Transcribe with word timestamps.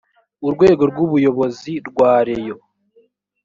urwego 0.47 0.83
rw 0.91 0.97
ubuyobozi 1.05 1.73
rwa 1.87 2.13
reyo 2.27 2.55